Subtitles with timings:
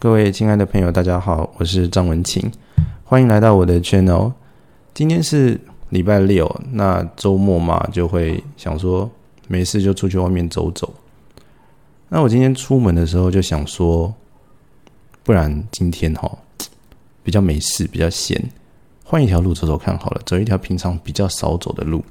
[0.00, 2.40] 各位亲爱的朋友，大家好，我是张文琴，
[3.02, 4.32] 欢迎来到我的 channel。
[4.94, 9.10] 今天是礼拜六，那周末嘛，就会想说
[9.48, 10.94] 没事就出去外面走走。
[12.08, 14.14] 那我今天出门的时候就想说，
[15.24, 16.30] 不然今天哈
[17.24, 18.40] 比较没事，比较闲，
[19.02, 22.04] 换一条路走走看好了，走一条平常比较少走的路。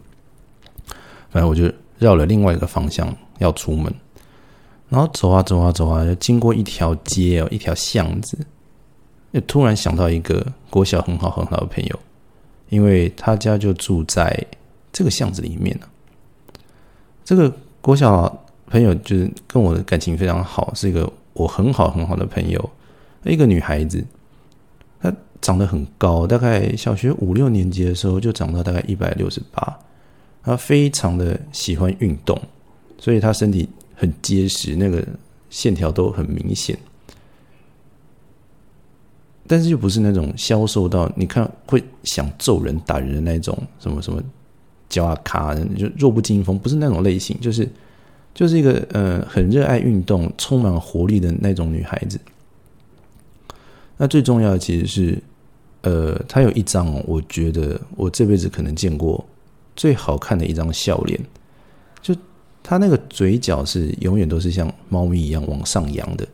[1.30, 3.94] 反正我就绕了另外一个方向要出门。
[4.90, 8.38] 然后走啊走啊走啊，就经过一条街哦，一条巷子，
[9.34, 12.00] 就突然想到一个国小很好很好的朋友，
[12.70, 14.42] 因为他家就住在
[14.94, 15.88] 这个巷子里面呢。
[17.26, 22.70] 这个国小朋友就是跟我的感情非常好，是一个我很好很好的朋友，
[23.26, 24.02] 一个女孩子，
[25.02, 29.78] 她长得很高，大概小学五六年级的时候就长到大概一百六十八，
[30.44, 32.42] 她非常的喜欢运动，
[32.98, 33.68] 所以她身体。
[34.00, 35.04] 很结实，那个
[35.50, 36.78] 线条都很明显，
[39.48, 44.22] 但是又不是那种消瘦到你看会想揍人打人的那种，什么什么
[44.88, 47.68] 脚啊卡，就弱不禁风，不是那种类型，就是
[48.36, 52.20] 就是一个呃很热爱运动、充满活力的那种女孩子。
[53.98, 55.20] 那最重要的其实是，
[55.82, 59.26] 呃，她有一张我觉得我这辈子可能见过
[59.76, 61.20] 最好看的一张笑脸，
[62.00, 62.16] 就。
[62.70, 66.28] 他那个嘴角是永远都是像猫咪一样往上扬的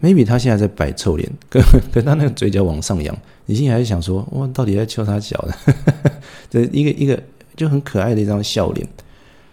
[0.00, 5.54] ，maybe 他现在在摆臭脸， 跟跟他那个嘴角往上扬，你心里还是想说，哇，到底在敲他脚的？
[6.48, 7.22] 这一个一个
[7.56, 8.88] 就很可爱的一张笑脸，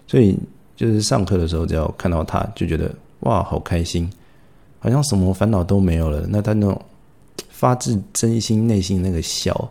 [0.07, 0.37] 所以
[0.77, 4.09] 就是上课的时候，只要看到他就觉得哇，好开心，
[4.79, 6.25] 好像什么烦恼都没有了。
[6.29, 6.81] 那他那种
[7.49, 9.69] 发自真心内心那个笑，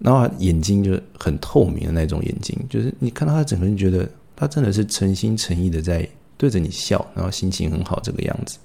[0.00, 4.08] 然后眼睛就很透明的那种眼睛，就是你看到他整个人觉得。
[4.42, 6.04] 他真的是诚心诚意的在
[6.36, 8.58] 对着你笑，然后心情很好这个样子。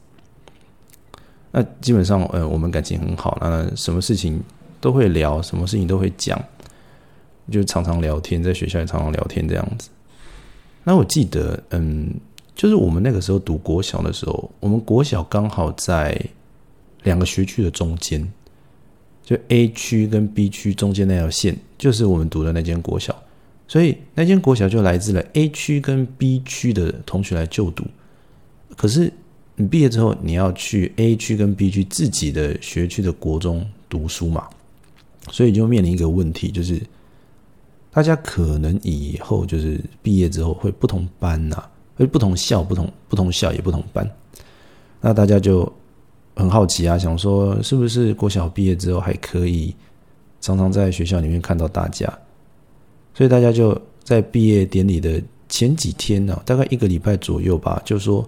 [1.52, 4.42] 那基本上，呃，我们感情很好，那什么事情
[4.82, 6.44] 都会聊，什么事情都会讲，
[7.52, 9.90] 就常常聊天，在学校也常常聊天这样子。
[10.84, 12.12] 那我记得，嗯，
[12.56, 16.20] 就是我们那个时候读国小的时候，我们国小刚好在
[17.04, 18.28] 两个学区的中间，
[19.24, 23.16] 就 A 区跟 B 区中间那条线，就是我们读的那间国小。
[23.68, 27.84] 所以那间国小就来自了 A 区跟 B 区的同学来就读，
[28.78, 29.12] 可是
[29.56, 34.48] 你毕业之后你要去 A 区跟 B 区自己的学区的国中读书嘛，
[35.32, 36.82] 所以就面临一个问题，就是
[37.92, 41.62] 大家可能以后就是毕业之后会不同班呐，
[41.96, 44.10] 会不同校、不同不同校也不同班，
[45.02, 45.70] 那大家就
[46.36, 49.76] 很好奇啊，想说是不是国小毕业之后还可以
[50.40, 52.18] 常常在学校里面看到大家。
[53.18, 55.20] 所以大家就在毕业典礼的
[55.50, 58.24] 前几天呢，大概一个礼拜左右吧，就说：“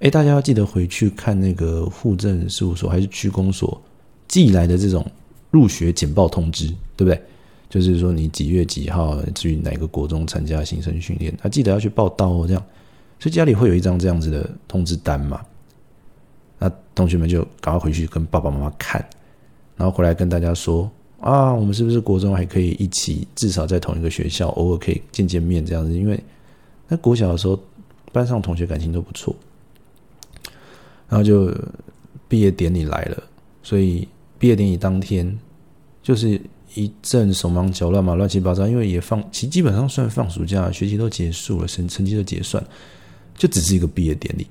[0.00, 3.80] 哎，大家要记得回去看那个户政事务所还是区公所
[4.28, 5.02] 寄来的这种
[5.50, 7.18] 入学简报通知，对不对？
[7.70, 12.44] 就是说你几月几号去哪个国中参加新生训练，啊，记得要去报到哦。
[12.46, 12.62] 这样，
[13.18, 15.40] 所以家里会有一张这样子的通知单嘛？
[16.58, 19.02] 那同学们就赶快回去跟爸爸妈妈看，
[19.74, 20.90] 然后回来跟大家说。”
[21.24, 25.90] 啊，我们是不是国中还可以一起，至少在同一个学校，偶尔可以见见面这样子？
[25.94, 26.22] 因为
[26.86, 27.58] 那国小的时候，
[28.12, 29.34] 班上同学感情都不错，
[31.08, 31.50] 然后就
[32.28, 33.22] 毕业典礼来了，
[33.62, 34.06] 所以
[34.38, 35.38] 毕业典礼当天
[36.02, 36.38] 就是
[36.74, 38.68] 一阵手忙脚乱嘛，乱七八糟。
[38.68, 42.62] 因为也放，其基本上算放暑假，学期都结束了，成成绩都结算，
[43.34, 44.46] 就只是一个毕业典礼，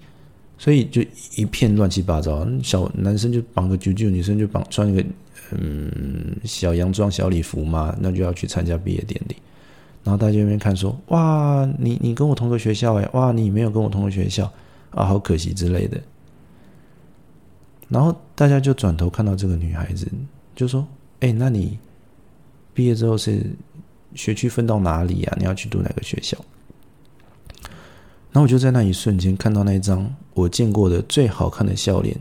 [0.58, 1.04] 所以就
[1.36, 2.44] 一片乱七八糟。
[2.64, 5.06] 小男生就绑个啾啾，女生就绑穿一个。
[5.60, 9.36] 嗯，小洋装、小礼服嘛，那就要去参加毕业典礼。
[10.04, 14.52] 然后大家那边看说：“哇，你你跟我同个学校哎，哇，你没有跟我同个学校
[14.92, 15.98] 啊，好可惜之类的。”
[17.88, 20.06] 然后大家就转头看到这个女孩子，
[20.56, 20.86] 就说
[21.22, 21.78] ：“哎，那你
[22.74, 23.46] 毕业之后是
[24.14, 25.38] 学区分到哪里啊？
[25.40, 26.38] 你要去读哪个学校？”
[28.34, 32.18] 然后我就在那一瞬间看到那张我见过的最好看的笑脸，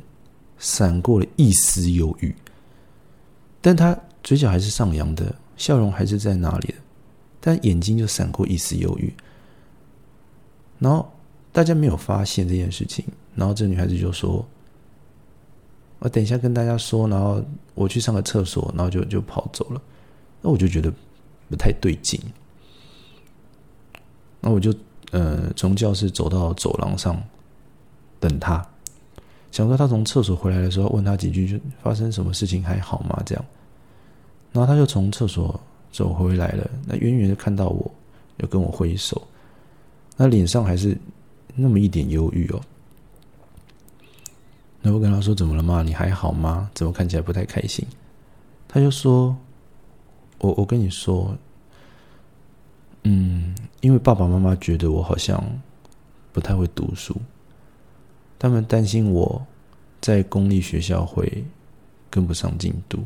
[0.59, 2.33] 闪过了一丝忧郁。
[3.63, 6.75] 但他嘴角还是上扬的，笑容还是在那里的，
[7.41, 9.15] 但眼睛就闪过一丝忧郁。
[10.81, 11.11] 然后
[11.53, 13.05] 大家没有发现这件事情，
[13.37, 14.45] 然后这女孩子就说
[16.01, 17.41] ：“我等一下跟大家说。”然后
[17.75, 19.81] 我去上个厕所，然后就就跑走了。
[20.41, 20.93] 那我就觉得
[21.49, 22.21] 不太对劲。
[24.41, 24.75] 那我就
[25.13, 27.23] 呃从教室走到走廊上
[28.19, 28.67] 等他。
[29.53, 33.23] 想说他从厕所回来的时候问他几句，就发生什么事情还好吗？
[33.25, 33.45] 这样，
[34.51, 35.61] 然后他就从厕所
[35.93, 37.89] 走回来了，那远远的看到我，
[38.39, 39.23] 又跟我挥手，
[40.17, 40.97] 那脸上还是
[41.55, 42.61] 那么一点忧郁哦。
[44.81, 45.83] 那我跟他说：“怎么了嘛？
[45.83, 46.69] 你还好吗？
[46.75, 47.87] 怎么看起来不太开心？”
[48.67, 49.37] 他就说
[50.41, 51.37] ：“我我跟你说，
[53.05, 55.41] 嗯，因为爸爸妈妈觉得我好像
[56.33, 57.15] 不太会读书，
[58.43, 59.47] 他们担心我
[60.01, 61.45] 在公立学校会
[62.11, 62.99] 跟不上进度，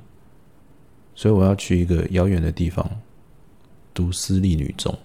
[1.15, 2.91] 所以我要去一个遥远的地方
[3.93, 4.99] 读私立女中。”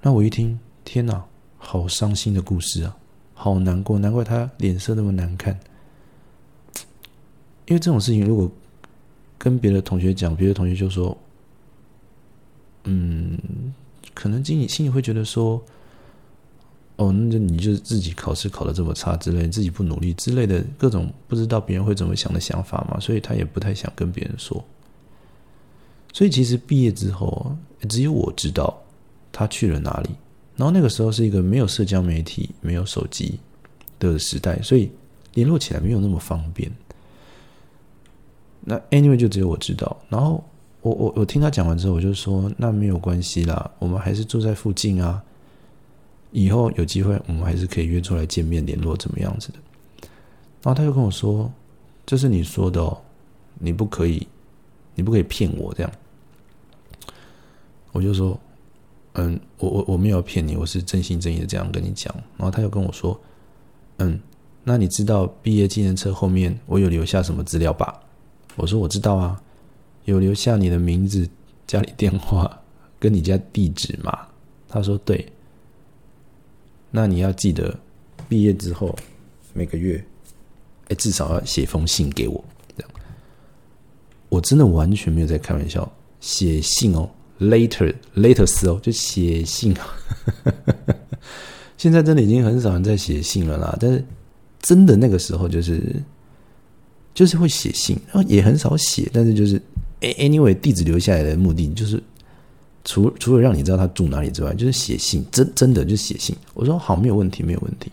[0.00, 1.22] 那我一听，天哪，
[1.58, 2.96] 好伤心的故事啊，
[3.34, 5.52] 好难过，难怪他脸色那么难看。
[7.66, 8.50] 因为这种事情，如果
[9.36, 11.14] 跟别的同学讲，别的同学就说
[12.84, 13.38] ：“嗯，
[14.14, 15.62] 可能心里心里会觉得说，
[16.96, 24.64] 哦，那就你就是自己考试考的这么差之类，自己不努力之类的各种不知道别人会怎么想的想法嘛，所以他也不太想跟别人说。
[26.12, 27.56] 所以其实毕业之后，
[27.88, 28.82] 只有我知道。
[29.38, 30.08] 他去了哪里？
[30.56, 33.38] 然后那个时候是一个没有社交媒体、没有手机
[33.98, 34.90] 的时代，所以
[35.34, 36.72] 联络起来没有那么方便。
[38.62, 39.94] 那 anyway 就只有我知道。
[40.08, 40.42] 然后
[40.80, 45.22] 我我我听他讲完之后，我就说那没有关系啦，我们还是住在附近啊。
[46.36, 49.58] 以后有机会，我们还是可以约出来见面联络，怎么样子的？
[50.62, 51.50] 然后他就跟我说
[52.04, 52.96] ：“这是你说的哦，
[53.58, 54.26] 你不可以，
[54.94, 55.90] 你不可以骗我这样。”
[57.92, 58.38] 我就说。
[59.18, 62.14] 嗯，我我我没有骗你，我是真心真意的这样跟你讲。
[62.36, 63.18] 然后他又跟我说
[63.96, 64.20] ：“嗯，
[64.62, 67.98] 那你知道毕业纪念册后面我有留下什么资料吧？”
[68.56, 69.40] 我说：“我知道啊，
[70.04, 71.26] 有留下你的名字、
[71.66, 72.60] 家里电话
[73.00, 74.18] 跟你家地址嘛。”
[74.68, 75.26] 他说：“对。”
[76.90, 77.78] 那你要记得，
[78.28, 78.96] 毕业之后
[79.52, 80.02] 每个月，
[80.88, 82.44] 哎，至少要写封信给我。
[82.76, 82.90] 这样，
[84.28, 85.90] 我真的完全没有在开玩笑，
[86.20, 87.08] 写信哦。
[87.38, 89.76] Later, latest 哦，就写信。
[91.76, 93.76] 现在真的已经很少人在写信了啦。
[93.78, 94.02] 但是
[94.62, 96.02] 真的那个时候，就是
[97.12, 99.10] 就是会写信，然后也很少写。
[99.12, 99.60] 但是就是
[100.00, 102.02] anyway，地址留下来的目的就是
[102.86, 105.22] 除除了让你知道他住哪里之外，就是写信。
[105.30, 106.34] 真真的就写信。
[106.54, 107.92] 我说好，没有问题，没有问题。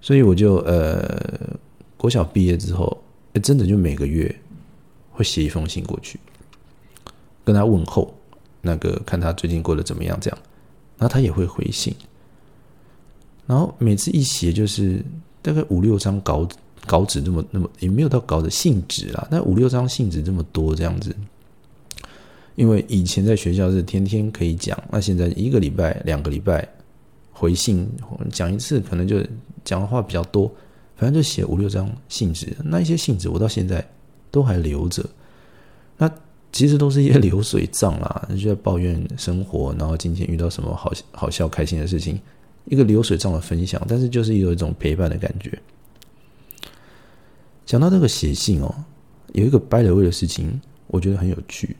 [0.00, 1.58] 所以我就呃，
[1.96, 2.96] 国小毕业之后，
[3.42, 4.34] 真的就每个月
[5.10, 6.18] 会写一封信过去。
[7.44, 8.14] 跟他问候，
[8.60, 10.38] 那个看他最近过得怎么样，这样，
[10.96, 11.94] 然后他也会回信，
[13.46, 15.04] 然后每次一写就是
[15.42, 16.48] 大概五六张稿
[16.86, 21.14] 稿纸，那么那么也没有到稿的信纸啦，那五六张信纸这么多这样子，
[22.56, 26.68] 因为以前在学校是天天可以讲，那现在一个礼拜、两个礼拜
[27.30, 27.88] 回信
[28.32, 29.24] 讲一次，可能就
[29.64, 30.50] 讲的话比较多，
[30.96, 33.88] 反正就写五六张信纸，那一些信纸我到现在
[34.32, 35.08] 都还留着，
[35.96, 36.10] 那。
[36.52, 42.18] 其实都是一些流水账啦，就在抱怨生活，然后今天遇到什么好好笑、开心的事情，
[42.64, 43.82] 一个流水账的分享。
[43.86, 45.58] 但是就是有一种陪伴的感觉。
[47.66, 48.74] 讲到这个写信哦，
[49.34, 51.76] 有一个掰了味的事情，我觉得很有趣。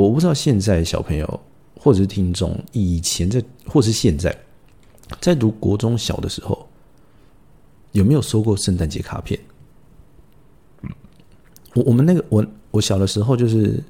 [0.00, 1.40] 我不知道现在小朋友
[1.78, 4.36] 或者是听众，以前在或是现在
[5.20, 6.66] 在读国中小的时候，
[7.92, 9.38] 有没有收过圣诞节卡片？
[11.74, 12.44] 我我们那个我。
[12.72, 13.82] 我小的时候就是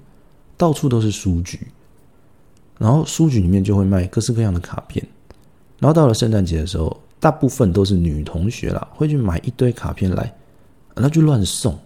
[0.56, 1.60] 到处都是书局，
[2.78, 5.06] 然后书局里面就会卖各式各样的卡片，
[5.78, 10.34] 然后到了圣诞节的时候，大部分都是女同学啦，会去买一堆卡片来，
[10.94, 11.78] 那就乱送，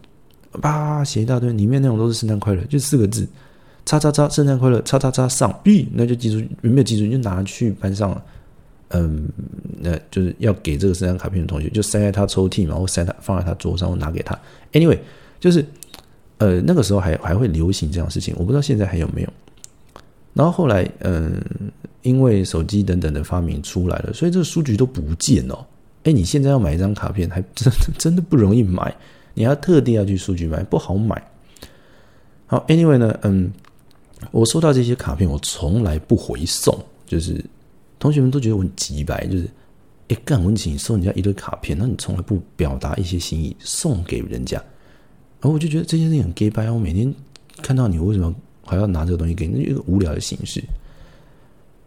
[0.60, 3.28] 叭写一大堆，里面内容都是圣诞快乐，就四个字，
[3.84, 8.20] 叉叉叉圣诞快乐，叉叉叉上，B 那就记住，有没有记住就拿去班上，
[8.88, 9.28] 嗯，
[9.78, 14.38] 那就是要给这个圣诞卡片的同学，就塞在他抽屉嘛，或塞他放在他桌上，或拿给他
[14.72, 14.98] ，anyway
[15.38, 15.64] 就是。
[16.38, 19.28] 呃，那个时候还还会流行这样事情，我不知道现在还有没有。
[20.32, 21.40] 然后后来，嗯，
[22.02, 25.66] 因为手机等等的发明出来了，所以这个书局都不见了。
[26.02, 28.92] 哎，你现在要买一张卡片，还真真的不容易买，
[29.32, 31.22] 你要特地要去书局买，不好买。
[32.46, 33.50] 好，anyway 呢，嗯，
[34.30, 36.76] 我收到这些卡片，我从来不回送，
[37.06, 37.44] 就是
[37.98, 39.48] 同学们都觉得我很急白，就是
[40.08, 44.56] 哎，干文请收人家一堆卡片，那你从来不表达一些心意送给人家。
[45.40, 47.12] 然后我就觉得这件事情很 gay 白，我每天
[47.62, 49.62] 看到你，为什么还要拿这个东西给你？
[49.62, 50.62] 一个无聊的形式。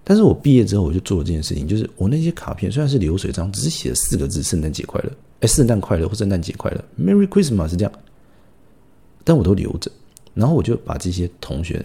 [0.03, 7.91] 但是我毕业之后，我就做了这件事情，就是我那些卡片虽然是流水账，只是写了四个字“圣诞节快乐”，哎，圣诞快乐或圣诞节快乐，Merry Christmas 是这样，
[9.23, 9.91] 但我都留着。
[10.33, 11.83] 然后我就把这些同学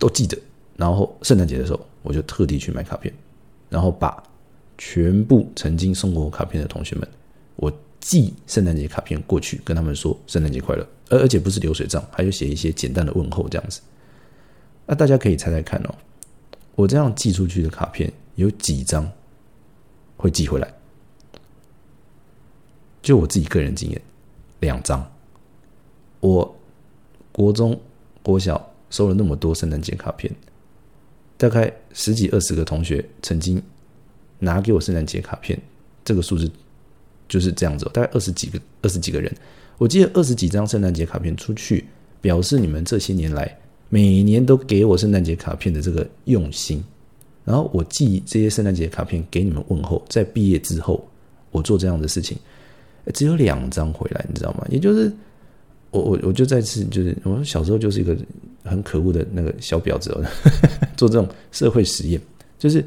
[0.00, 0.36] 都记得，
[0.76, 3.14] 然后圣诞节的时候，我就特地去买卡片，
[3.68, 4.20] 然后把
[4.76, 7.08] 全部曾经送过我卡片的同学们，
[7.54, 7.72] 我。
[8.00, 13.82] 寄圣诞节卡片过去，跟他们说圣诞节快乐，而而且不是流水账，还有写一些简单的问候这样子。
[14.86, 15.94] 那大家可以猜猜看哦，
[16.76, 19.06] 我这样寄出去的卡片有几张
[20.16, 20.74] 会寄回来？
[23.02, 24.00] 就我自己个人经验，
[24.60, 25.06] 两张。
[26.20, 26.56] 我
[27.32, 27.78] 国中、
[28.22, 30.30] 国小收了那么多圣诞节卡片，
[31.36, 33.62] 大概十几二十个同学曾经
[34.38, 35.58] 拿给我圣诞节卡片，
[36.04, 36.50] 这个数字
[37.28, 39.32] 就是这样子，大概二十几个、二十几个人。
[39.78, 41.84] 我记得二十几张圣诞节卡片出去，
[42.20, 46.84] 表示你们这些年来每年都给我圣诞节卡片的这个用心。
[47.44, 51.02] 然后我寄这些圣诞节卡片给你们问候，在毕业之后，
[51.50, 52.36] 我做这样的事情，
[53.14, 54.66] 只有两张回来，你知道吗？
[54.68, 55.10] 也就是
[55.90, 58.16] 我我我就再次就是我小时候就是一个
[58.64, 60.16] 很可恶的那个小婊子，
[60.96, 62.20] 做这种社会实验，
[62.58, 62.84] 就是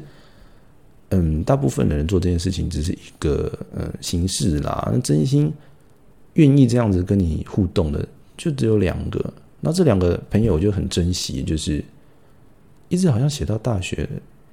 [1.10, 5.52] 嗯，大部分的人做这件事情只是一个呃形式啦，真心。
[6.34, 8.04] 愿意这样子跟你互动的，
[8.36, 9.32] 就只有两个。
[9.60, 11.80] 那这两个朋友我就很珍惜，就是
[12.88, 14.08] 一直好像写到大学，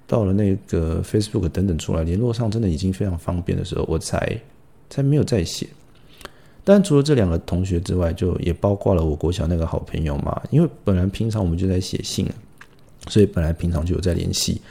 [0.06, 4.40] 到了那个 Facebook 等等出来，联络上真的已经非常方便的时候，我才
[4.92, 5.66] 才没有再写。
[6.64, 10.42] 但除了这两个同学之外，就也包括了我国小那个好朋友嘛。
[10.52, 12.28] 因为本来平常我们就在写信，
[13.08, 14.62] 所以本来平常就有在联系，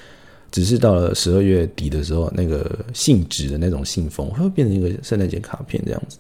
[0.51, 6.19] 只是到了十二月底的时候，那个信纸的那种信封会变成一个圣诞节卡片这样子。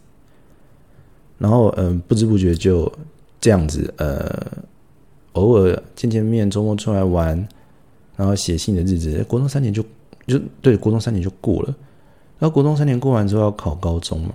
[1.39, 2.93] 然后，嗯，不知不觉就
[3.41, 4.47] 这样子，呃，
[5.33, 7.37] 偶尔见见面，周末出来玩，
[8.17, 9.83] 然后写信的日子，国中三年就
[10.27, 11.75] 就对，国中三年就过了。
[12.39, 14.35] 然后国中三年过完之后要考高中嘛，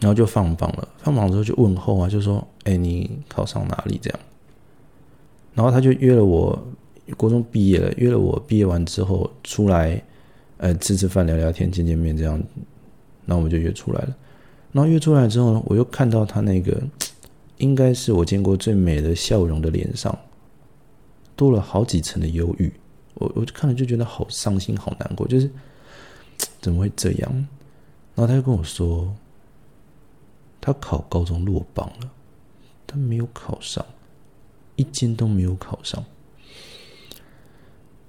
[0.00, 0.88] 然后就放榜了。
[0.98, 4.18] 放榜之后就问候啊，就说：“哎，你考上哪里？”这样。
[5.54, 6.56] 然后他就约了我，
[7.16, 10.00] 国中毕业了，约了我毕业完之后出来，
[10.58, 12.40] 呃，吃吃饭、聊聊天、见见面，这样，
[13.24, 14.16] 那我们就约出来了。
[14.70, 16.80] 然后约出来之后呢，我又看到他那个，
[17.58, 20.16] 应该是我见过最美的笑容的脸上，
[21.34, 22.72] 多了好几层的忧郁。
[23.14, 25.50] 我我就看了就觉得好伤心、好难过，就是
[26.62, 27.32] 怎么会这样？
[28.14, 29.12] 然后他就跟我说，
[30.68, 32.10] 他考高中落榜了，
[32.86, 33.82] 他没有考上，
[34.76, 36.04] 一间都没有考上。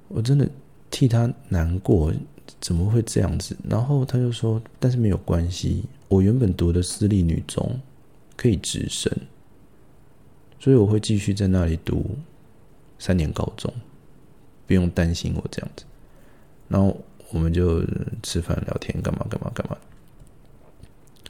[0.10, 0.46] 我真的
[0.92, 2.14] 替他难过，
[2.60, 3.56] 怎么会这样子？
[3.64, 5.86] 然后他就说，但是没有关系。
[6.10, 7.80] 我原本读的私立女中
[8.36, 9.10] 可以直升，
[10.60, 12.18] 所以我会继续在那里读
[12.98, 13.74] 三年高中，
[14.68, 15.86] 不用担心我这样子。
[16.68, 16.98] 然后
[17.32, 17.82] 我们就
[18.22, 19.78] 吃饭聊天，干嘛干嘛干嘛，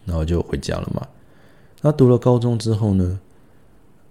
[0.05, 1.07] 然后就回家了嘛。
[1.81, 3.19] 那读了高中之后呢，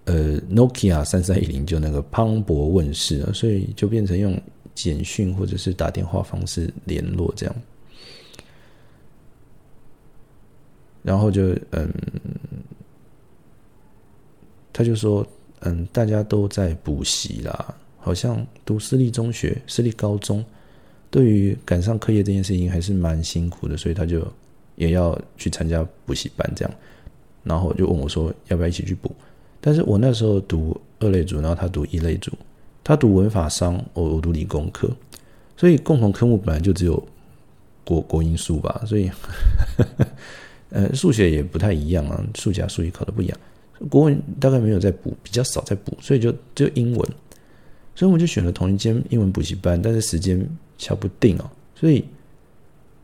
[0.05, 4.39] 呃，Nokia 三三一零就那个磅礴问世了，所以就变成用
[4.73, 7.55] 简讯或者是打电话方式联络这样。
[11.03, 11.93] 然后就嗯，
[14.73, 15.25] 他就说
[15.61, 20.43] 嗯，大家都在补习啦，好像读私立中学、私立高中，
[21.11, 24.27] 对于赶上课业这件事情还是蛮辛苦的，所以他就
[24.75, 26.73] 也要去参加补习班这样。
[27.43, 29.15] 然后就问我说要不要一起去补？
[29.61, 32.31] 但是我那时候读二类组，然后他读一类组，
[32.83, 34.89] 他读文法商，我我读理工科，
[35.57, 37.01] 所以共同科目本来就只有
[37.83, 39.09] 国国英数吧，所以。
[40.71, 43.35] 呃，数学也不太一样啊，数甲、数乙考的不一样。
[43.89, 47.09] 国文大概没有在补，比较少在补，所以就只有英文。
[47.95, 52.05] 所以我们就选了同一间英文补习班，但是时间敲不定哦，所以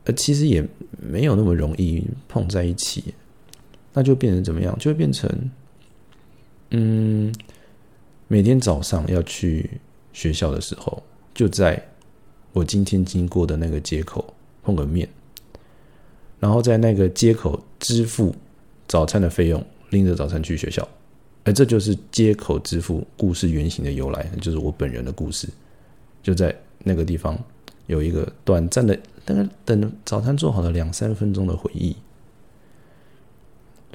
[0.03, 0.63] 呃，其实也
[1.01, 3.05] 没有那么容易碰在一起。
[3.95, 4.77] 那就变成怎么样？
[4.77, 5.27] 就会变成，
[6.69, 7.33] 嗯，
[8.27, 9.69] 每天早上要去
[10.13, 11.01] 学校的时候，
[11.33, 11.81] 就在
[12.51, 15.09] 我今天经过的那个街口碰个面。
[16.37, 18.35] 然后在那个街口支付
[18.87, 20.87] 早餐的费用，拎着早餐去学校，
[21.45, 25.47] 而这就是街口支付故事原型的由来，就是我本人的故事，
[26.21, 27.39] 就在那个地方
[27.87, 31.95] 有一个短暂的，大概等早餐做好了两三分钟的回忆，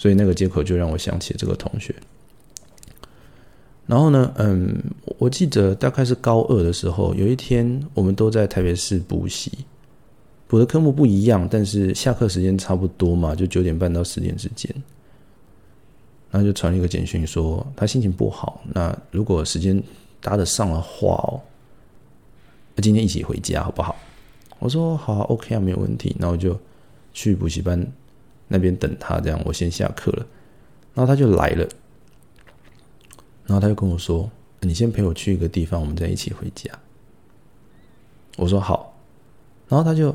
[0.01, 1.95] 所以那个接口就让我想起这个同学。
[3.87, 4.83] 然后呢，嗯，
[5.19, 9.53] 我记得大概是高二的时候，有一天我们都在台北市补习。
[10.49, 14.75] 补的科目不一样，但是下课时间差不多嘛，就九点半到十点之间。
[16.31, 19.83] 然后就传了一个简讯说他心情不好，那如果时间
[20.23, 21.39] 搭得上的话哦，
[22.75, 23.95] 那今天一起回家好不好？
[24.61, 26.17] 我说好，OK 啊，没有问题。
[26.19, 26.59] 然后就
[27.13, 27.87] 去补习班
[28.51, 30.27] 那边等他，这样我先下课了。
[30.93, 31.67] 然后他就来了，
[33.47, 34.31] 然后他就跟我说
[34.61, 36.71] ：“你先陪我去一个地方，我们再一起回家。”
[38.37, 38.95] 我说好，
[39.67, 40.15] 然后他就。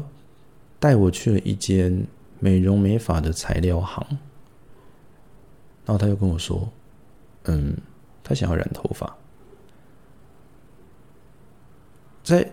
[0.78, 2.06] 带我去了一间
[2.40, 4.06] 美容美发的材料行，
[5.84, 6.70] 然后他就跟我说
[7.46, 7.76] ：“嗯，
[8.22, 9.18] 他想要染头发。”
[12.24, 12.48] 在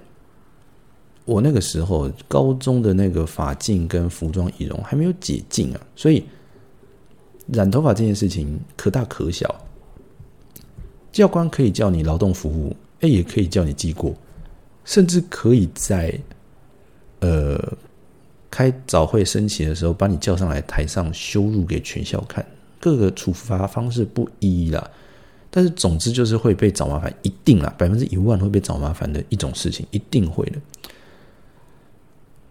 [1.24, 6.24] 我那个时候高中的那个发禁跟服装仪容还没有解禁啊，所以
[7.46, 9.54] 染头发这件事情可大可小。
[11.12, 14.14] 教官可以叫你劳动服务，哎，也可以叫你记过，
[14.84, 16.18] 甚至可以在
[17.20, 17.60] 呃
[18.50, 22.44] 开早会升旗的时候把你叫上来台上羞辱给全校看。
[22.80, 24.90] 各个处罚方式不一啦，
[25.50, 30.58] 但是总之就是会被找麻烦，一定啦，百分之一万会被找麻烦的一种事情，一定会的。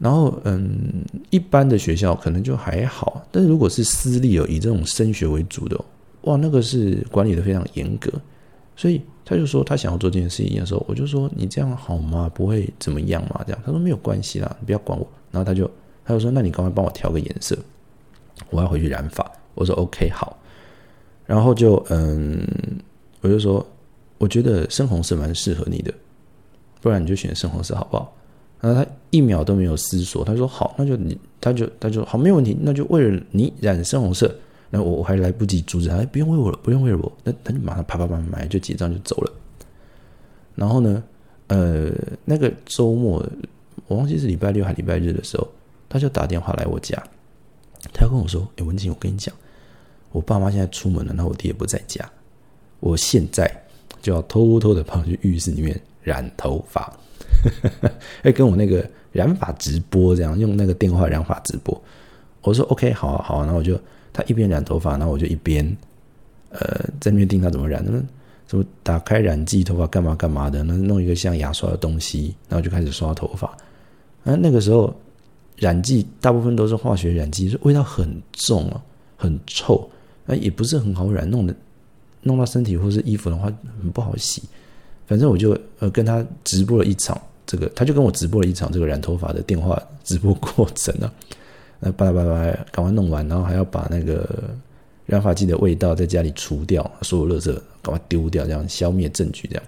[0.03, 5.79] 然后，嗯，一般的学校可能就还好，但是如果是私立哦，以这种升学为主的，
[6.23, 8.11] 哇，那个是管理的非常严格。
[8.75, 12.27] 所以他就说他想要做这件事情的时候，我就说你这样好吗？
[12.33, 13.43] 不会怎么样嘛？
[13.45, 15.07] 这样他说没有关系啦，你不要管我。
[15.29, 15.69] 然后他就
[16.03, 17.55] 他就说那你赶快帮我调个颜色，
[18.49, 19.29] 我要回去染发。
[19.53, 20.35] 我说 OK 好，
[21.27, 22.43] 然后就嗯，
[23.19, 23.63] 我就说
[24.17, 25.93] 我觉得深红色蛮适合你的，
[26.81, 28.17] 不然你就选深红色好不好？
[28.61, 34.33] 然后他一秒都没有思索，他说好，那就你他就他就好没有问题，那就为了你染深红色。
[34.73, 39.31] 那我我还来不及阻止他，不用为我了，不用为我，那他就马上啪啪啪买就结账就走了。
[40.55, 41.03] 然后呢，
[41.47, 41.91] 呃，
[42.23, 43.21] 那个周末
[43.87, 45.45] 我忘记是礼拜六还礼拜日的时候，
[45.89, 46.97] 他就打电话来我家，
[47.93, 49.35] 他跟我说：“哎，文静，我跟你讲，
[50.13, 52.09] 我爸妈现在出门了，那我爹也不在家，
[52.79, 53.51] 我现在
[54.01, 56.97] 就要偷偷的跑去浴室里面染头发，
[58.23, 61.79] 哎，跟我那个染发直播这样，用那个电话染发直播。”
[62.41, 63.79] 我说：“OK，好，好啊。”然后我就。
[64.13, 65.65] 他一边染头发，然后我就一边，
[66.49, 66.59] 呃，
[66.99, 67.81] 在那边盯他怎么染。
[67.87, 67.93] 那
[68.45, 70.65] 什么打开染剂，头发干嘛干嘛的？
[70.65, 73.47] 那弄一个像牙刷的东西，然后就开始刷头发。
[74.25, 74.93] 啊，那个时候
[75.55, 78.83] 染剂大部分都是化学染剂，味道很重啊，
[79.15, 79.89] 很臭。
[80.25, 81.55] 啊，也不是很好染，弄的
[82.23, 83.45] 弄到身体或是衣服的话
[83.81, 84.43] 很不好洗。
[85.07, 87.17] 反正我就呃跟他直播了一场，
[87.51, 91.11] 这个他就跟我直播了一场这个染头发的电话直播过程啊。
[91.83, 94.49] 那巴拉巴拉，赶快弄完，然后还要把那个
[95.05, 99.63] 染发剂的味道在家里除掉，所有垃圾赶快丢掉，这样消灭证据，这样。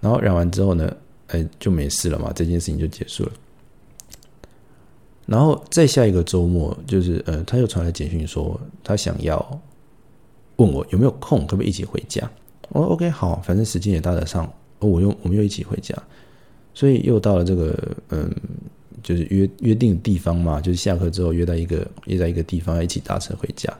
[0.00, 0.94] 然后染完之后呢，
[1.28, 3.32] 哎，就没事了嘛，这件事情就结束了。
[5.26, 9.60] 然后再下一个周末，就是呃，他又传来简讯说，他想要
[10.56, 12.30] 问我有没有空，可不可以一起回家。
[12.68, 15.94] 我说 OK，好，反正时间也搭得上，我又我们又一起回家，
[16.78, 18.30] 所以又到了这个嗯。
[19.00, 23.72] 就是约约定的地方嘛，就是下课之后约在一个约在一个地方，一起搭车回家。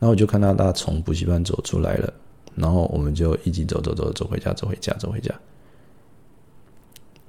[0.00, 2.12] 然后我就看到他从补习班走出来了，
[2.56, 5.32] 然后我们就一起走走走走回家，走回家，走回家。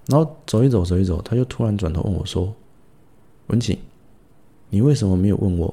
[0.08, 2.52] 然后走一走，走一走，他就突然转头问我说
[3.48, 3.78] ：“文景，
[4.70, 5.72] 你为什么没有问我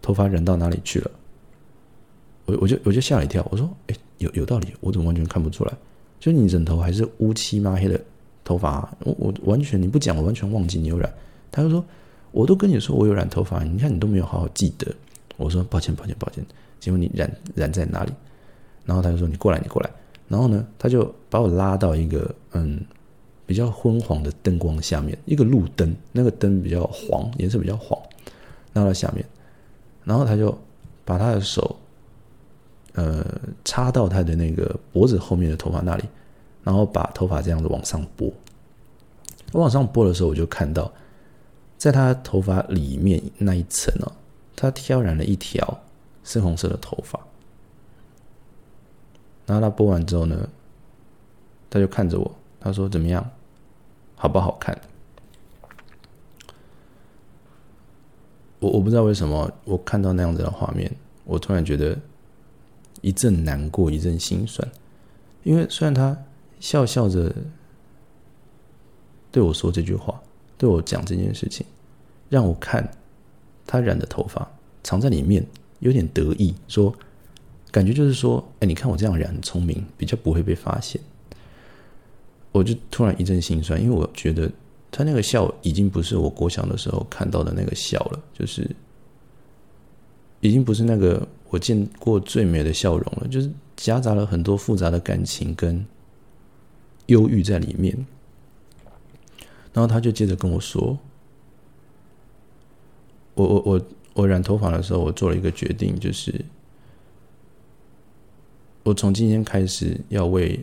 [0.00, 1.10] 头发染到哪里去了？”
[2.46, 5.72] 我我就我就吓了一跳，我说：“哎，有有道理，我怎么完全看不出来？
[6.24, 8.00] 就你枕头还是乌漆嘛黑的。”
[8.42, 11.10] 头发，我我完全你不讲，我完全忘记你有染。
[11.50, 11.82] 他就说，
[12.30, 14.94] 我都跟你说我有染头发，你看你都没有好好记得。
[15.38, 16.44] 我说抱歉抱歉抱歉，
[16.78, 18.12] 请问你染染在哪里？
[18.84, 19.90] 然后他就说你过来你过来。
[20.28, 22.80] 然后呢，他就把我拉到一个嗯
[23.46, 27.98] 比较昏黄的灯光下面，一个路灯，那个灯比较黄，颜色比较黄，
[28.74, 29.24] 拉到下面。
[30.04, 30.54] 然后他就
[31.02, 31.74] 把他的手
[32.94, 33.24] 呃
[33.64, 36.04] 插到他的那个脖子后面的头发那里。
[36.62, 38.32] 然后把头发这样子往上拨，
[39.52, 40.90] 我往上拨的时候，我就看到，
[41.76, 44.10] 在他头发里面那一层哦，
[44.56, 45.78] 他挑染了一条
[46.22, 47.20] 深红色的头发。
[49.44, 50.48] 然后他拨完之后呢，
[51.68, 53.30] 他就看着我，他说：“怎么样，
[54.16, 54.74] 好不好看？”
[58.58, 60.90] 我我不知道为什么，我看到那样子的画面，
[61.24, 61.94] 我突然觉得
[63.04, 64.66] 一阵难过，一阵心酸，
[65.42, 66.16] 因为虽然他。
[66.60, 67.30] 笑笑着
[69.30, 70.18] 对我说这句话，
[70.56, 71.66] 对我讲这件事情，
[72.30, 72.90] 让我看
[73.66, 74.50] 他染的头发
[74.82, 75.44] 藏在里面，
[75.80, 76.94] 有点得意，说
[77.70, 80.98] 感觉就是说，哎，你看我这样染很聪明，比较不会被发现。
[82.50, 84.50] 我就突然一阵心酸，因为我觉得
[84.90, 88.70] 他那个笑已经不是我国小的时候看到的那个笑了，就是
[90.44, 95.84] 已经不是那个我见过最美的笑容了，就是夹杂了很多复杂的感情跟。
[97.08, 97.94] 忧郁在里面，
[99.74, 100.98] 然后他就接着跟我说
[103.36, 106.42] ：“我我我我染头发的时候，我做了一个决定，就是
[108.84, 110.58] 我从今天开始要为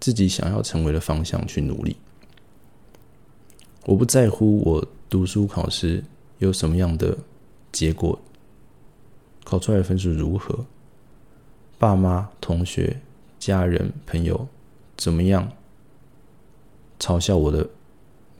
[0.00, 1.94] 自己想要成为的方向去努力。
[3.84, 6.02] 我不在乎我读书考试
[6.38, 7.14] 有什么样的
[7.70, 8.18] 结果，
[9.44, 10.64] 考出来的分数如何，
[11.78, 13.00] 爸妈、同学、
[13.38, 14.48] 家人、朋友。”
[15.00, 15.50] 怎么样
[16.98, 17.66] 嘲笑我的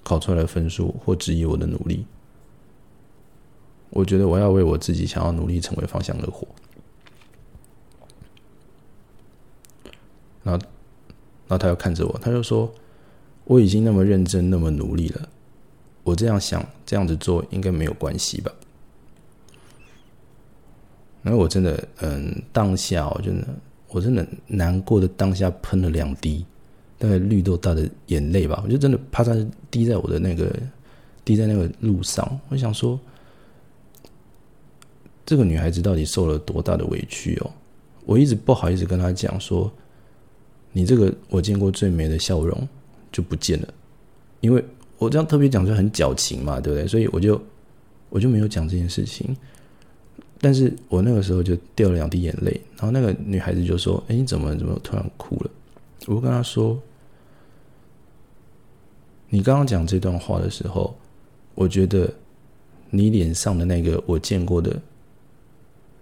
[0.03, 2.05] 考出来的分数或质疑我的努力。
[3.89, 6.47] 我觉得我要为我自己想要努力成为方向而活。
[10.43, 10.61] 然后，
[11.49, 12.71] 然后他又看着我，他就说
[13.45, 15.27] ：“我已经那么认真，那么努力了，
[16.03, 18.53] 我这样想，这样子做应该没有关系吧？”
[21.23, 23.47] 然后我真的，嗯，当下我真的，
[23.89, 26.45] 我真的难过的当下喷了两滴，
[26.99, 30.55] 大概绿豆大的眼泪吧，我就真的啪嚓滴在我的那个
[31.25, 32.41] 滴在那个路上。
[32.49, 32.99] 我想说，
[35.27, 37.51] 这个女孩子到底受了多大的委屈哦？
[38.07, 39.71] 我一直不好意思跟她讲说。
[40.73, 42.69] 你这个我见过最美的笑容
[43.11, 43.69] 就不见了，
[44.39, 44.65] 因为
[44.99, 46.87] 我这样特别讲就很矫情嘛，对不对？
[46.87, 47.43] 所以我就
[48.09, 49.37] 我就没有讲这件事情。
[50.41, 55.51] 但是我那个时候就掉了两滴眼泪，然后那个女孩子就说：“哎，你怎么怎么突然哭了？”
[56.09, 56.81] 我跟她说
[59.29, 60.97] ：“你刚刚讲这段话的时候，
[61.55, 62.11] 我觉得
[62.89, 64.81] 你脸上的那个我见过的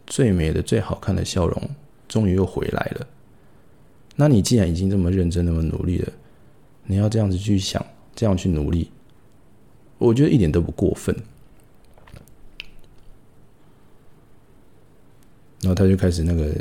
[0.06, 1.60] 最美的、最好看的笑容，
[2.06, 3.06] 终于又回来了。”
[4.14, 6.12] 那你既然已经这么认真、那么努力了，
[6.84, 8.88] 你要这样子去想，这样去努力，
[9.98, 11.14] 我觉得一点都不过分。
[15.60, 16.54] 然后他就开始那个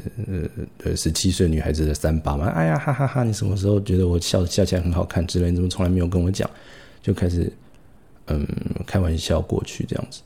[0.83, 3.23] 呃十七岁女孩子的三八嘛，哎呀哈哈哈！
[3.23, 5.51] 你什么时候觉得我笑笑起来很好看之类？
[5.51, 6.49] 你怎么从来没有跟我讲？
[7.01, 7.51] 就开始
[8.25, 8.45] 嗯
[8.85, 10.21] 开玩笑过去这样子。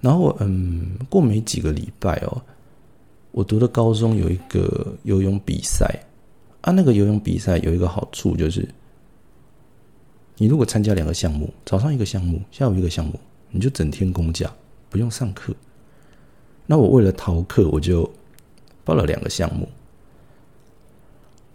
[0.00, 2.40] 然后嗯过没几个礼拜哦。
[3.30, 5.86] 我读的高中有一个游泳比赛
[6.62, 8.66] 啊，那个游泳比赛有一个好处就是，
[10.38, 14.50] 你如果参加两个项目，早上一个项目，下午一个项目，你就整天公假，
[14.88, 15.54] 不用上课。
[16.68, 18.08] 那我为了逃课，我就
[18.84, 19.68] 报了两个项目。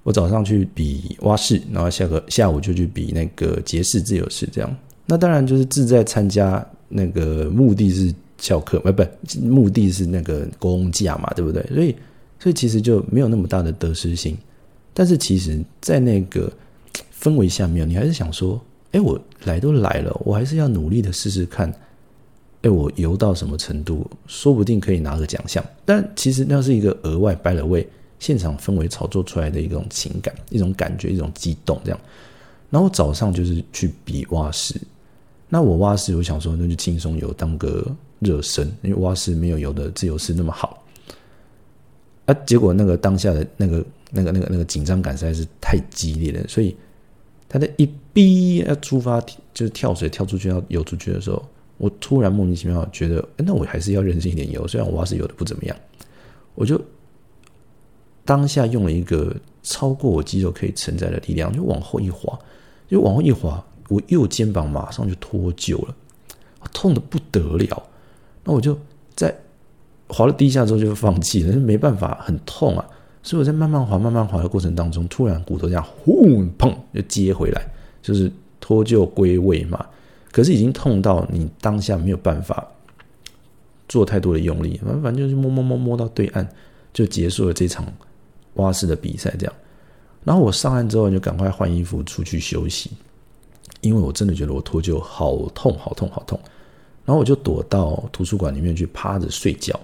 [0.04, 4.78] 我早上去比蛙式，然后下个下午就去比那个蝶式、自由式，这样。
[5.06, 8.14] 那当然就是志在参加，那个目的是。
[8.40, 9.06] 翘课，不，不，
[9.42, 11.66] 目的是那个公假嘛，对不对？
[11.68, 11.96] 所以，
[12.38, 14.38] 所以其实就没有那么大的得失心。
[14.94, 16.52] 但是，其实，在那个
[17.18, 18.60] 氛围下面，你还是想说，
[18.92, 21.74] 哎，我来都来了，我还是要努力的试试看，
[22.64, 25.64] 哎，我游到什么程度，说不定可以拿个奖项。
[25.86, 27.88] 但其实那是一个额外掰了位，
[28.20, 32.00] 现场氛围炒作出来的一种情感、一种感觉、一种激动这样。
[32.70, 34.76] 然后早上就是去比蛙式，
[35.48, 37.86] 那我蛙式，我想说，那就轻松游，当个。
[38.20, 40.82] 热身，因为蛙式没有游的自由式那么好，
[42.26, 46.74] 啊，结果那个当下的那个那个那个那个紧张感实在是太激烈了，所以
[47.50, 49.20] 他在一逼要出发
[49.54, 51.46] 就是跳水跳出去要游出去的时候，
[51.84, 55.76] 我突然莫名其妙觉得，那我还是要认真一点游，虽然我蛙是游的不怎么样，
[56.56, 56.80] 我就
[58.24, 62.40] 当下用了一个超过我肌肉可以承载的力量，就往后一滑，
[62.88, 65.94] 就往后一滑，我右肩膀马上就脱臼了，
[66.72, 67.84] 痛的不得了。
[68.46, 68.80] 那我就
[69.14, 69.36] 在
[70.08, 72.86] 滑了第一下之后就放弃了，没办法，很痛啊！
[73.22, 77.62] 所以我在慢慢滑、慢慢滑的过程当中，突然骨头这样轰砰就接回来，
[78.02, 79.86] 就是脱臼归位嘛。
[80.34, 82.68] 可是已经痛到你当下没有办法
[83.88, 86.46] 做太多的用力，反正就是摸摸摸摸到对岸
[86.92, 87.86] 就结束了这场
[88.56, 89.34] 蛙式的比赛。
[89.38, 89.54] 这样，
[90.24, 92.90] 然后我上岸之后就赶快换衣服出去休息，
[93.82, 96.40] 因为我真的觉得我脱臼好痛、好痛、好痛。
[97.06, 99.78] 然后我就躲到图书馆里面去趴着睡觉，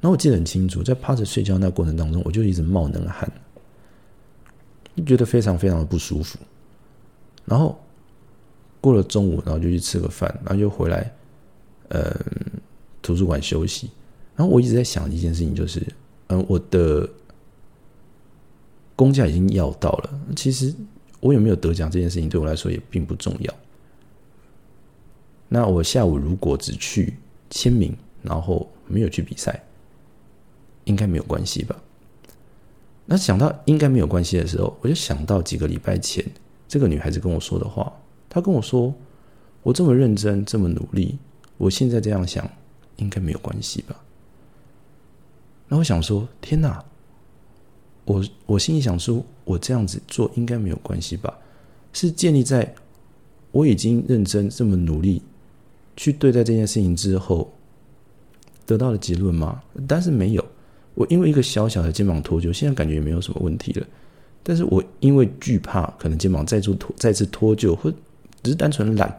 [0.00, 3.28] 然后我记得很清楚，在趴着睡觉那过程当中，我就一直冒冷汗，
[4.94, 6.38] 就觉得非常非常的不舒服。
[7.46, 7.76] 然后
[8.86, 11.12] 过了中午，然后就去吃个饭，然后就回来，
[11.88, 12.14] 呃，
[13.02, 13.90] 图书馆休息。
[14.36, 15.84] 然后我一直在想一件事情，就是，
[16.28, 17.08] 嗯，我的
[18.94, 20.72] 公价已经要到了，其实
[21.18, 23.52] 我有没有得奖这件事情对我来说也并不重要。
[25.48, 27.16] 那我下午如果只去
[27.50, 29.60] 签名，然后没有去比赛，
[30.84, 31.74] 应该没有关系吧？
[33.04, 36.24] 那想到应该没有关系的时候，我就想到几个礼拜前
[36.68, 37.92] 这个女孩子跟我说的话。
[38.36, 38.94] 他跟我说
[39.64, 41.16] ：“我这么认真，这么努力，
[41.56, 42.46] 我现在这样想，
[42.96, 43.96] 应该没有关系吧？”
[45.68, 46.84] 那我想说：“天哪！”
[48.04, 51.34] 我我心里想说：“我这样子做应该没有关系吧？”
[51.94, 52.70] 是建立在
[53.52, 55.22] 我已经认真这么努力。
[55.96, 57.50] 去对待这件事情之后，
[58.66, 59.62] 得到的结论吗？
[59.88, 60.44] 但是没有。
[60.92, 63.86] 我因为一个小小的肩膀脱臼，现在感觉也没有什么问题了。
[64.42, 67.90] 但是我因为惧怕可能肩膀再次脱再次脱臼，或
[68.46, 69.12] 只是单纯懒，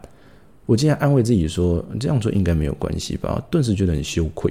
[0.64, 3.44] 我竟然安慰自己说这样做应该没有关系吧。
[3.50, 4.50] 顿时觉得很羞愧，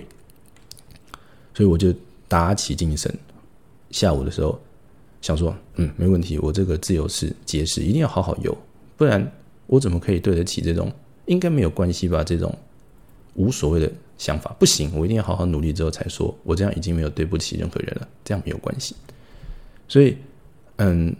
[1.55, 1.91] 所以我就
[2.27, 3.11] 打起精神。
[3.89, 4.59] 下午的时候
[5.19, 8.55] 想说，嗯，没问题，我这个自由式节式一定要好好游，
[8.95, 9.27] 不然
[9.65, 10.91] 我怎么可以对得起这种
[11.25, 12.23] 应该没有关系吧？
[12.23, 12.55] 这种
[13.33, 18.95] 无所谓的想法不行，我一定要好好努力之后才说，我这样已经没有对不起任何人了，这样没有关系。
[19.87, 20.15] 所以，
[20.75, 21.15] 嗯，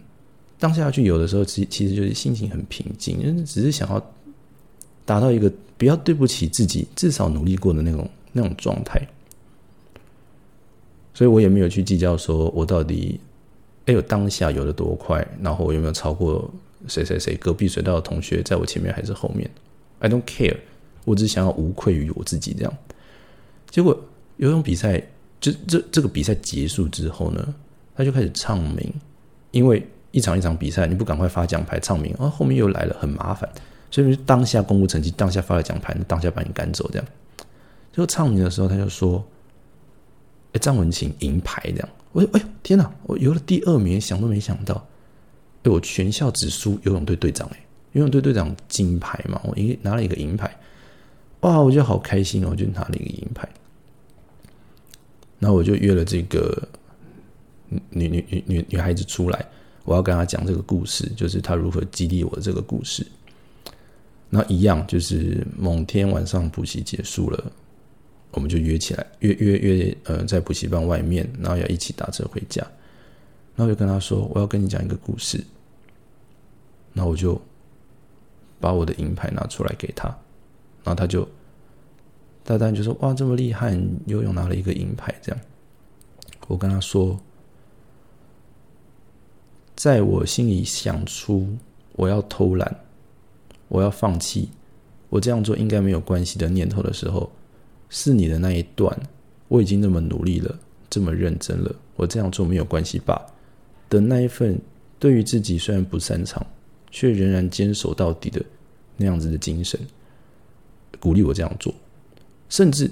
[0.58, 4.14] 当下去游的时候，其其实就是心情很平静，只是想要
[5.04, 9.00] 达到一个不要对不起自己，至少努力过的那种那种状态。
[11.14, 13.20] 所以我也没有去计较说我到底。
[13.86, 16.52] 哎，呦当下游的多快，然后我有没有超过
[16.88, 19.50] 谁谁谁隔壁水道的同学，在我前面还是后面
[19.98, 20.58] ？I don't care，
[21.06, 22.78] 我只想要无愧于我自己这样。
[23.70, 23.98] 结果
[24.36, 25.02] 游泳比赛
[25.40, 27.54] 就这这个比赛结束之后呢，
[27.96, 28.92] 他就开始唱名，
[29.52, 33.48] 因为一场一场比赛你不赶快发奖牌唱名啊，后面又来了很麻烦，
[33.90, 37.06] 所以当下公布成绩，当下发了奖牌，当下把你赶走这样。
[37.92, 39.24] 就唱名的时候，他就说
[40.54, 42.90] ：“哎，张文琴银牌这样。”我哎呦天哪！
[43.04, 44.86] 我游了第二名，想都没想到。
[45.64, 47.58] 哎，我全校只输游泳队队长哎，
[47.92, 50.50] 游泳队队长金牌嘛，我一拿了一个银牌。
[51.40, 53.48] 哇，我觉得好开心哦，我就拿了一个银牌。
[55.38, 56.66] 然后我就约了这个
[57.90, 59.46] 女女女女女孩子出来，
[59.88, 63.06] 我要跟他讲这个故事，就是他如何激励我的这个故事。
[64.28, 67.52] 那一样就是某天晚上补习结束了。
[68.32, 72.60] 我们就约起来，约约约，呃，在补习班外面，然后要一起打车回家。
[73.56, 75.42] 然后就跟他说：“我要跟你讲一个故事。”
[76.92, 77.40] 那我就
[78.60, 80.08] 把我的银牌拿出来给他，
[80.84, 81.26] 然后他就，
[82.44, 83.74] 大丹就说：“哇，这么厉害，
[84.04, 85.40] 游泳拿了一个银牌。”这样，
[86.46, 87.18] 我跟他说
[89.78, 91.46] ：“在我心里想出
[91.92, 92.80] 我要偷懒，
[93.68, 94.48] 我要放弃，
[95.08, 97.30] 我这样做应该没有关系的念头的时候。”
[97.90, 98.94] 是你的那一段，
[99.46, 100.58] 我已经那么努力了，
[100.90, 103.24] 这么认真了，我这样做没有关系吧？
[103.88, 104.60] 的那一份
[104.98, 106.44] 对于自己虽然不擅长，
[106.90, 108.44] 却仍然坚守到底的
[108.96, 109.80] 那样子的精神，
[110.98, 111.72] 鼓励我这样做。
[112.50, 112.90] 甚至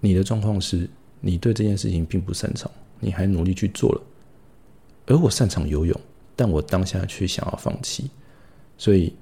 [0.00, 0.86] 你的状况是，
[1.20, 2.68] 你对这件事情并不擅长，
[3.00, 4.02] 你还努力去做了，
[5.06, 6.00] 而我擅长游泳，
[6.34, 8.10] 但我当下却想要放弃。
[8.76, 9.14] 所以，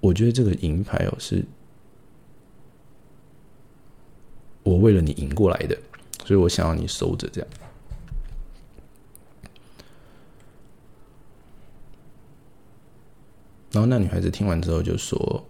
[0.00, 1.44] 我觉得这个银牌哦是。
[4.62, 5.78] 我为了你赢过来的，
[6.24, 7.48] 所以我想要你收着这样。
[13.70, 15.44] 然后那女孩子听完之后就说：“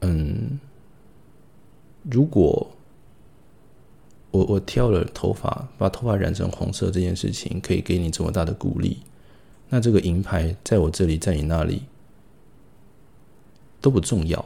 [0.00, 0.58] 嗯，
[2.10, 2.74] 如果
[4.32, 8.96] 我我挑了头发，把头发染成红色这件事情，可以给你这么大的鼓励，
[9.68, 11.82] 那这个银牌在我这里，在你那里
[13.80, 14.44] 都不重要。”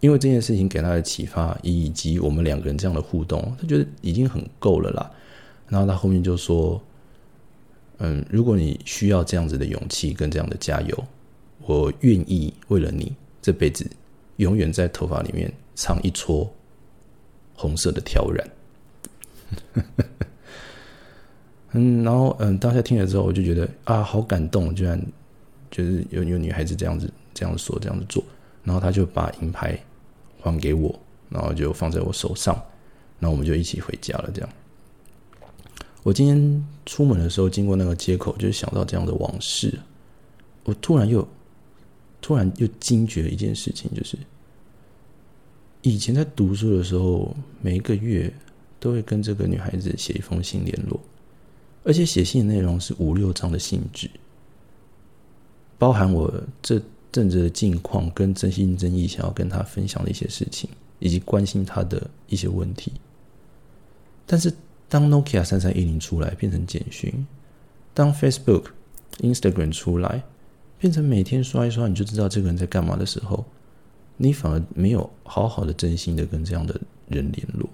[0.00, 5.10] 因为这件事情给他的启发，以及我们两个人这样的互动，他觉得已经很够了啦。
[5.68, 6.82] 然后他后面就说
[7.98, 11.04] ：“嗯，如果你需要这样子的勇气跟这样的加油，
[11.60, 13.88] 我愿意为了你这辈子
[14.38, 16.52] 永远在头发里面藏一撮
[17.54, 18.50] 红色的挑染。
[21.72, 25.00] ”嗯，然后嗯，当下听了之后，我就觉得啊，好感动，居然
[25.70, 28.22] 就是有有女孩子这样子这样说这样子做，
[28.64, 29.78] 然后他就把银牌。
[30.44, 30.92] 还给我，
[31.28, 32.52] 然后就放在我手上，
[33.20, 34.30] 然后我们就一起回家了。
[34.34, 34.50] 这样，
[36.02, 39.78] 我今天出门的时候经过那个街口，就想到这样的往事。
[40.64, 41.24] 我突然又
[42.20, 44.18] 突然又惊觉一件事情，就是
[45.82, 48.32] 以前在读书的时候，每一个月
[48.80, 50.98] 都会跟这个女孩子写一封信联络，
[51.84, 54.10] 而且写信的内容是五六张的信纸，
[55.78, 56.82] 包含我这。
[57.12, 62.90] 政治的境况跟真心真意想要跟他分享的一些事情，以及关心他的一些问题。
[64.24, 64.50] 但是
[64.88, 67.26] 当 Nokia 三三一零出来变成简讯，
[67.92, 68.68] 当 Facebook、
[69.18, 70.22] Instagram 出来
[70.78, 73.44] 变成每天刷一刷你就知道这个人在干嘛的时候，
[74.16, 77.68] 你反而没有好好的真心的跟这样的人联络。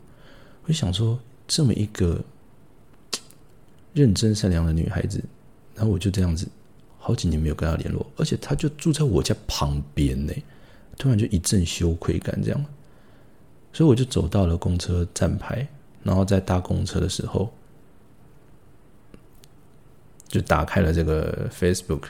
[0.64, 2.20] 我想说，这么一个
[3.92, 5.22] 认真善良的女孩子，
[5.74, 6.48] 然后我就这样子。
[7.00, 10.32] 好几年没有跟她联络，而且她就住在我家旁边呢。
[10.98, 12.66] 突然就一阵羞愧感，这样，
[13.72, 15.66] 所以我就走到了公车站牌，
[16.02, 17.48] 然后在搭公车的时候，
[20.26, 22.08] 就打开了这个 Facebook，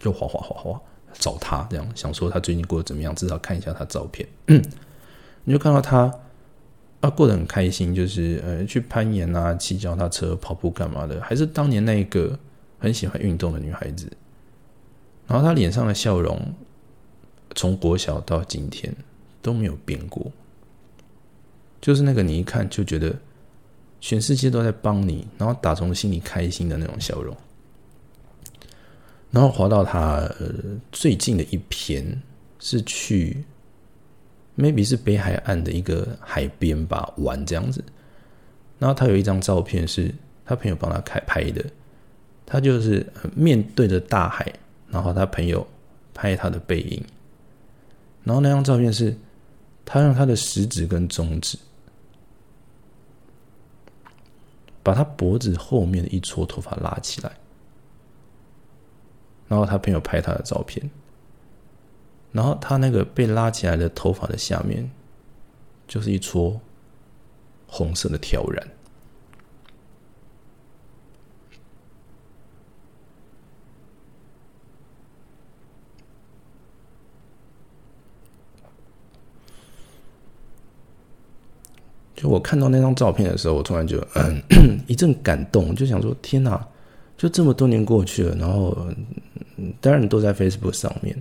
[0.00, 0.82] 就哗哗哗哗
[1.18, 4.28] 找他，这样想说他最近过得怎么样，至少看一下他照片。
[5.44, 6.12] 你就看到他
[7.00, 12.38] 啊，过得很开心，就是呃，去攀岩啊，骑脚踏车、跑步干嘛的，还是当年那个。
[12.78, 14.06] 很喜欢运动的女孩子，
[15.26, 16.38] 然后她脸上的笑容，
[17.54, 18.94] 从国小到今天
[19.40, 20.30] 都没有变过，
[21.80, 23.16] 就是那个你一看就觉得
[23.98, 27.34] 全世界都在帮你，然后打从心里开心的那种笑容。
[29.30, 30.48] 然后滑到他呃
[30.92, 32.22] 最近的一篇
[32.58, 33.44] 是去
[34.56, 37.84] ，maybe 是北海岸的一个海边吧玩这样子。
[38.78, 41.64] 然后他有一张照片是他朋友帮他开拍的，
[42.46, 44.50] 他就是面对着大海，
[44.88, 45.66] 然后他朋友
[46.14, 47.04] 拍他的背影。
[48.22, 49.16] 然后那张照片是
[49.84, 51.58] 他用他的食指跟中指，
[54.82, 57.32] 把他脖子后面的一撮头发拉起来。
[59.48, 60.90] 然后他朋友拍他的照片，
[62.32, 64.90] 然后他那个被拉起来的头发的下面，
[65.86, 66.60] 就是一撮
[67.66, 68.68] 红色的挑染。
[82.16, 84.42] 就我看到那张照片的时候，我突然就嗯
[84.88, 86.66] 一阵感动，就想说：天哪！
[87.16, 88.76] 就这么多年过去了，然后
[89.80, 91.16] 当然都在 Facebook 上面，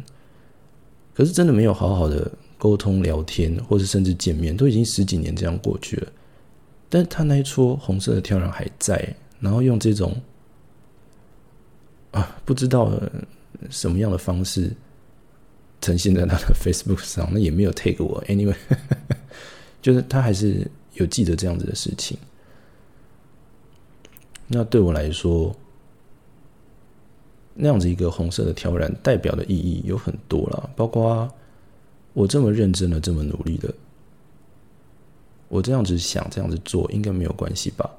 [1.14, 6.12] 可是真的没有好好的沟通聊天，或者甚至见面，都已经十几年这样过去了。
[6.90, 10.14] 但他那一撮红色的挑染还在，然后用这种
[12.12, 12.92] 啊不知道
[13.70, 14.70] 什么样的方式
[15.80, 18.56] 呈现在他的 Facebook 上，那也没有 take 我，anyway，
[19.82, 22.18] 就是他还是有记得这样子的事情。
[24.46, 25.56] 那对我来说。
[27.58, 31.28] 那样子一个红色的挑染代表的意义有很多了，包括
[32.12, 33.74] 我这么认真的、这么努力的，
[35.48, 37.90] 我这样子想、这样子做应该没有关系吧？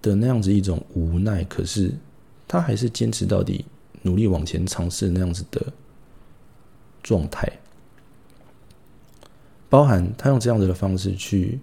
[0.00, 1.92] 的那样子一种无奈，可是
[2.46, 3.64] 他还是坚持到底，
[4.02, 5.64] 努力往前尝试那样子的
[7.02, 7.48] 状态，
[9.68, 11.58] 包含他用这样子的方式去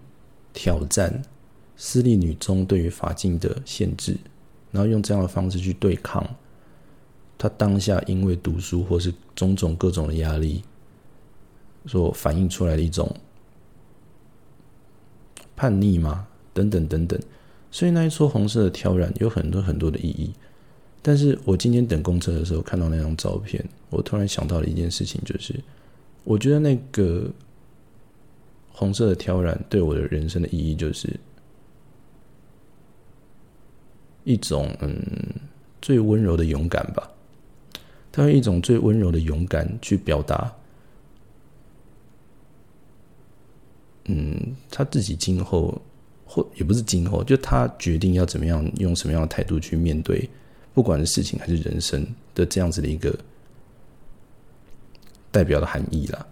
[0.53, 1.21] 挑战
[1.77, 4.17] 私立女中对于法禁的限制，
[4.71, 6.25] 然后用这样的方式去对抗。
[7.39, 10.62] 他当下因为读书或是种种各种的压力，
[11.86, 13.10] 所反映出来的一种
[15.56, 16.28] 叛逆吗？
[16.54, 17.17] 等等等等，
[17.71, 20.34] 所以那一撮红色的挑染有很多很多的意义。
[21.02, 25.58] 但是我今天等公车的时候看到那张照片，我突然想到了一件事情，就是
[26.25, 27.32] 我觉得那个
[28.73, 31.17] 红色的挑染对我的人生的意义，就是
[34.25, 35.02] 一种嗯
[35.82, 37.10] 最温柔的勇敢吧。
[38.12, 40.52] 他用一种最温柔的勇敢去表达，
[44.06, 45.80] 嗯，他自己今后
[46.26, 50.28] 或也不是今后，就他决定要怎么样用什么样的态度去面对，
[50.74, 53.15] 不管是事情还是人生的这样子的一个
[55.32, 56.26] 代表的含义啦。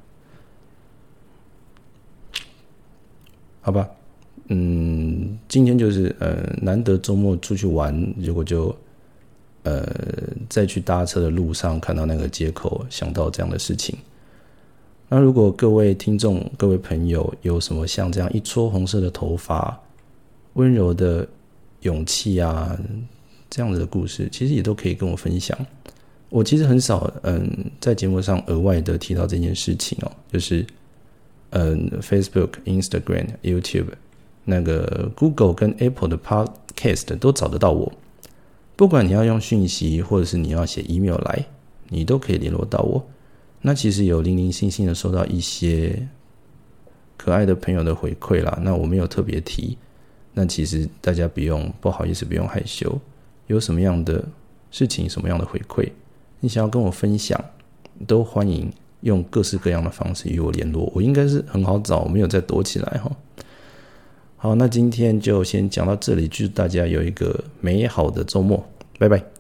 [3.62, 3.88] 好吧，
[4.48, 8.76] 嗯，今天就是呃难得周末出去玩，结果就。
[9.68, 9.86] 呃，
[10.48, 13.98] 在去搭车的路上看到那个街口，想到这样的事情。
[15.10, 19.78] 那如果各位听众、各位朋友有什么像这样一撮红色的头发、
[20.54, 21.28] 温柔的
[21.82, 22.80] 勇气啊，
[23.50, 25.58] 这样子的故事，其实也都可以跟我分享。
[26.30, 27.50] 我其实很少嗯
[27.82, 30.66] 在节目上额外的提到这件事情哦，就是
[31.50, 33.88] 嗯 Facebook、Instagram、YouTube、
[34.46, 37.92] 那个 Google 跟 Apple 的 Podcast 都找得到我。
[38.78, 41.44] 不管你要用讯息，或者是你要写 email 来，
[41.90, 43.04] 你都可以联络到我。
[43.60, 46.08] 那其实有零零星星的收到一些
[47.18, 48.60] 可爱的朋友的回馈啦。
[48.62, 49.76] 那我没有特别提，
[50.32, 52.96] 那其实大家不用不好意思，不用害羞。
[53.48, 54.24] 有什么样的
[54.70, 55.90] 事情，什么样的回馈，
[56.40, 57.44] 你想要跟我分享，
[58.06, 60.92] 都欢迎用各式各样的方式与我联络。
[60.94, 63.12] 我应该是很好找，没有再躲起来哈。
[64.40, 68.64] 好，那今天就先讲到这里，祝大家有一个美好的周末，
[69.00, 69.37] 拜拜。